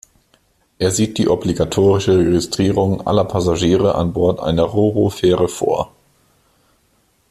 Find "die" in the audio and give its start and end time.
1.19-1.27